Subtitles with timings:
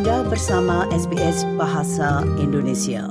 [0.00, 3.04] Anda bersama SBS Bahasa Indonesia.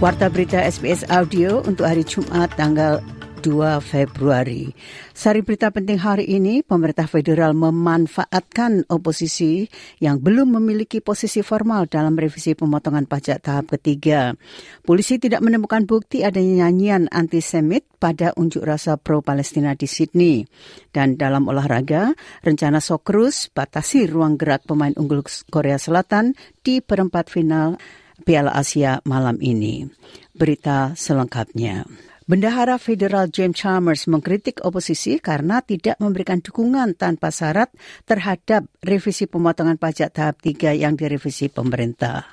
[0.00, 3.04] Warta berita SBS Audio untuk hari Jumat tanggal
[3.38, 4.74] 2 Februari.
[5.14, 9.70] Sari berita penting hari ini, pemerintah federal memanfaatkan oposisi
[10.02, 14.34] yang belum memiliki posisi formal dalam revisi pemotongan pajak tahap ketiga.
[14.82, 20.42] Polisi tidak menemukan bukti adanya nyanyian antisemit pada unjuk rasa pro-Palestina di Sydney.
[20.90, 22.12] Dan dalam olahraga,
[22.42, 27.78] rencana Sokrus batasi ruang gerak pemain unggul Korea Selatan di perempat final
[28.22, 29.86] Piala Asia malam ini.
[30.34, 31.86] Berita selengkapnya.
[32.28, 37.72] Bendahara Federal James Chalmers mengkritik oposisi karena tidak memberikan dukungan tanpa syarat
[38.04, 42.28] terhadap revisi pemotongan pajak tahap 3 yang direvisi pemerintah.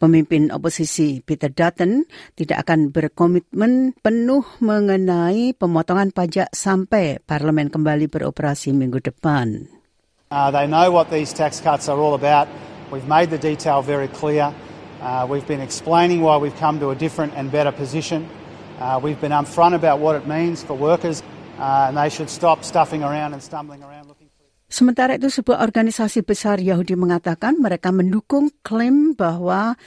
[0.00, 8.72] Pemimpin oposisi Peter Dutton tidak akan berkomitmen penuh mengenai pemotongan pajak sampai parlemen kembali beroperasi
[8.72, 9.68] minggu depan.
[10.32, 12.48] Uh, they know what these tax cuts are all about.
[12.88, 14.48] We've made the detail very clear.
[15.04, 18.24] Uh, we've been explaining why we've come to a different and better position.
[18.76, 21.24] Uh, we've been upfront about what it means for workers,
[21.56, 24.26] uh, and they should stop stuffing around and stumbling around looking.
[24.66, 29.78] Sementara itu, sebuah organisasi besar Yahudi mengatakan mereka mendukung klaim bahwa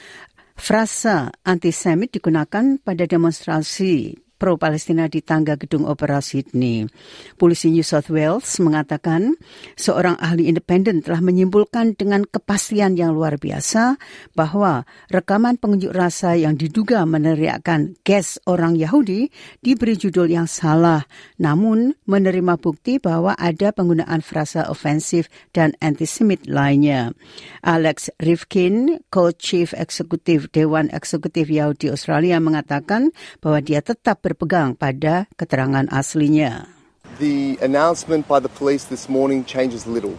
[0.56, 6.88] frasa antisemit digunakan pada demonstrasi pro-Palestina di tangga gedung opera Sydney.
[7.36, 9.36] Polisi New South Wales mengatakan
[9.76, 14.00] seorang ahli independen telah menyimpulkan dengan kepastian yang luar biasa
[14.32, 19.28] bahwa rekaman pengunjuk rasa yang diduga meneriakkan gas orang Yahudi
[19.60, 21.04] diberi judul yang salah,
[21.36, 27.12] namun menerima bukti bahwa ada penggunaan frasa ofensif dan antisemit lainnya.
[27.60, 35.90] Alex Rifkin, co-chief eksekutif Dewan Eksekutif Yahudi Australia mengatakan bahwa dia tetap berpegang pada keterangan
[35.90, 36.70] aslinya.
[37.18, 40.14] The announcement by the police this morning changes little.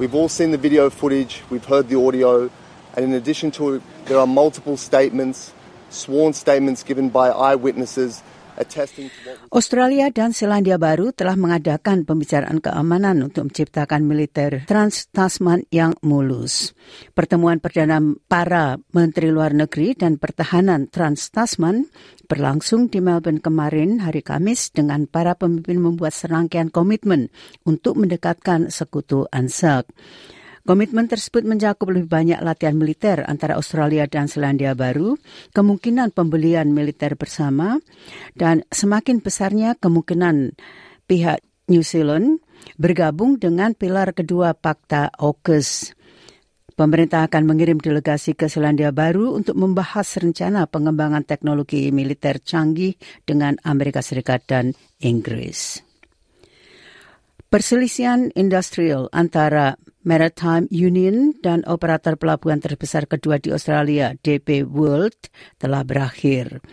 [0.00, 2.48] We've all seen the video footage, we've heard the audio,
[2.96, 5.52] and in addition to it, there are multiple statements,
[5.92, 8.24] sworn statements given by eyewitnesses
[9.50, 16.76] Australia dan Selandia Baru telah mengadakan pembicaraan keamanan untuk menciptakan militer Trans-Tasman yang mulus.
[17.16, 21.88] Pertemuan perdana para Menteri Luar Negeri dan Pertahanan Trans-Tasman
[22.28, 27.32] berlangsung di Melbourne kemarin hari Kamis dengan para pemimpin membuat serangkaian komitmen
[27.64, 29.88] untuk mendekatkan sekutu ANZAC.
[30.60, 35.16] Komitmen tersebut mencakup lebih banyak latihan militer antara Australia dan Selandia Baru,
[35.56, 37.80] kemungkinan pembelian militer bersama,
[38.36, 40.52] dan semakin besarnya kemungkinan
[41.08, 41.40] pihak
[41.72, 42.44] New Zealand
[42.76, 45.96] bergabung dengan pilar kedua Pakta AUKUS.
[46.76, 53.56] Pemerintah akan mengirim delegasi ke Selandia Baru untuk membahas rencana pengembangan teknologi militer canggih dengan
[53.64, 55.84] Amerika Serikat dan Inggris.
[57.50, 65.28] Perselisihan industrial antara Maritime Union dan operator pelabuhan terbesar kedua di Australia, DP World,
[65.60, 66.64] telah berakhir.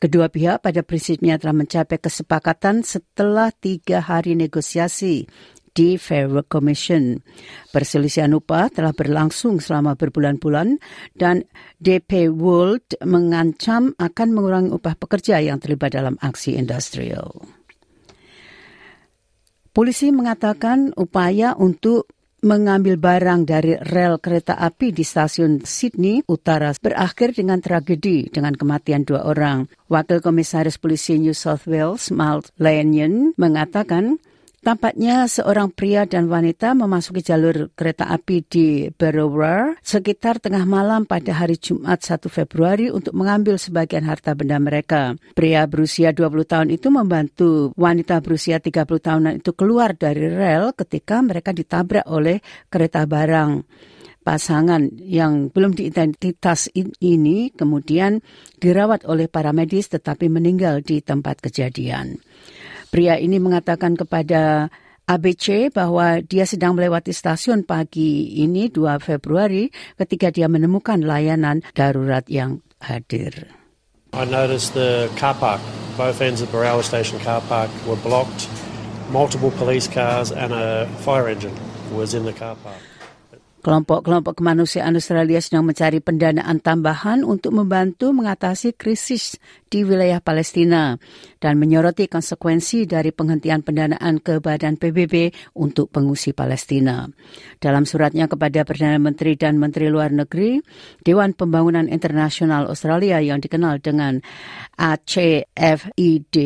[0.00, 5.28] Kedua pihak pada prinsipnya telah mencapai kesepakatan setelah tiga hari negosiasi
[5.76, 7.20] di Fair Work Commission.
[7.68, 10.80] Perselisihan upah telah berlangsung selama berbulan-bulan
[11.14, 11.44] dan
[11.78, 17.44] DP World mengancam akan mengurangi upah pekerja yang terlibat dalam aksi industrial.
[19.70, 27.36] Polisi mengatakan upaya untuk mengambil barang dari rel kereta api di stasiun Sydney Utara berakhir
[27.36, 29.68] dengan tragedi dengan kematian dua orang.
[29.90, 34.22] Wakil Komisaris Polisi New South Wales, Mal Lanyon, mengatakan
[34.60, 41.32] Tampaknya seorang pria dan wanita memasuki jalur kereta api di Berowra sekitar tengah malam pada
[41.32, 45.16] hari Jumat 1 Februari untuk mengambil sebagian harta benda mereka.
[45.32, 51.24] Pria berusia 20 tahun itu membantu wanita berusia 30 tahunan itu keluar dari rel ketika
[51.24, 53.64] mereka ditabrak oleh kereta barang
[54.20, 58.20] pasangan yang belum diidentitas ini kemudian
[58.60, 62.20] dirawat oleh para medis tetapi meninggal di tempat kejadian.
[62.90, 64.66] Pria ini mengatakan kepada
[65.06, 72.26] ABC bahwa dia sedang melewati stasiun pagi ini 2 Februari ketika dia menemukan layanan darurat
[72.26, 73.46] yang hadir.
[74.10, 75.62] I noticed the car park,
[75.94, 78.50] both ends of Barawa Station car park were blocked.
[79.14, 81.54] Multiple police cars and a fire engine
[81.94, 82.89] was in the car park.
[83.60, 89.36] Kelompok-kelompok kemanusiaan Australia sedang mencari pendanaan tambahan untuk membantu mengatasi krisis
[89.68, 90.96] di wilayah Palestina
[91.44, 97.04] dan menyoroti konsekuensi dari penghentian pendanaan ke Badan PBB untuk pengungsi Palestina.
[97.60, 100.64] Dalam suratnya kepada Perdana Menteri dan Menteri Luar Negeri,
[101.04, 104.24] Dewan Pembangunan Internasional Australia yang dikenal dengan
[104.80, 106.36] ACFID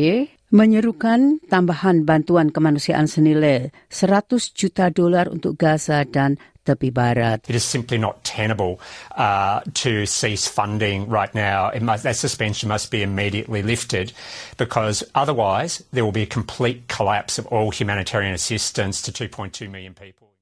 [0.54, 7.44] menyerukan tambahan bantuan kemanusiaan senilai 100 juta dolar untuk Gaza dan tepi barat.
[7.48, 8.80] It is simply not tenable
[9.12, 11.70] uh, to cease funding right now.
[11.80, 14.12] Must, that suspension must be immediately lifted
[14.56, 19.94] because otherwise there will be a complete collapse of all humanitarian assistance to 2.2 million
[19.94, 20.32] people.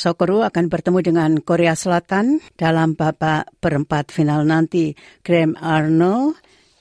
[0.00, 4.96] Sokoru akan bertemu dengan Korea Selatan dalam babak perempat final nanti.
[5.20, 6.40] Graham Arnold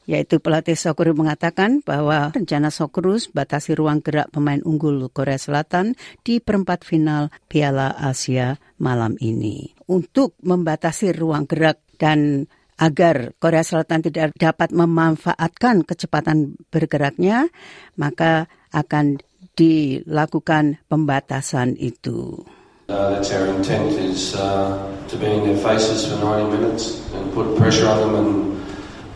[0.09, 5.93] yaitu pelatih Sokuru mengatakan bahwa rencana Sokuru batasi ruang gerak pemain unggul Korea Selatan
[6.25, 9.69] di perempat final Piala Asia malam ini.
[9.85, 12.49] Untuk membatasi ruang gerak dan
[12.81, 17.53] agar Korea Selatan tidak dapat memanfaatkan kecepatan bergeraknya,
[17.93, 19.21] maka akan
[19.53, 22.41] dilakukan pembatasan itu.
[22.89, 27.45] Uh, that's our intent is to be in their faces for 90 minutes and put
[27.53, 28.58] pressure on them and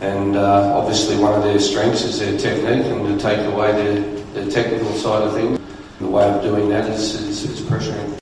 [0.00, 4.00] And uh, obviously, one of their strengths is their technique, and to take away their,
[4.34, 5.58] their technical side of things,
[6.00, 8.18] the way of doing that is, is, is pressuring.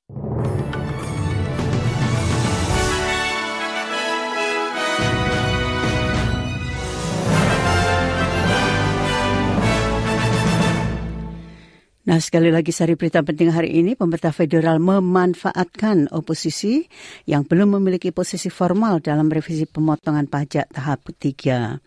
[12.13, 16.85] Nah, sekali lagi sari berita penting hari ini, pemerintah federal memanfaatkan oposisi
[17.25, 21.81] yang belum memiliki posisi formal dalam revisi pemotongan pajak tahap ketiga.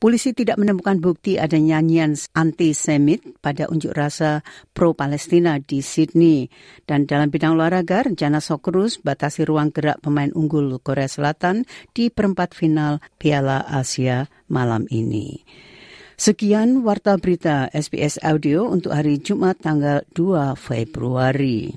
[0.00, 4.40] Polisi tidak menemukan bukti ada nyanyian anti-Semit pada unjuk rasa
[4.72, 6.48] pro-Palestina di Sydney.
[6.88, 12.56] Dan dalam bidang olahraga, rencana Sokrus batasi ruang gerak pemain unggul Korea Selatan di perempat
[12.56, 15.44] final Piala Asia malam ini.
[16.16, 21.76] Sekian warta berita SBS Audio untuk hari Jumat tanggal 2 Februari.